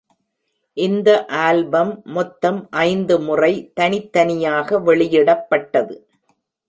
[0.77, 1.09] இந்த
[1.41, 5.95] ஆல்பம் மொத்தம் ஐந்து முறை தனித்தனியாக வெளியிடப்பட்டது.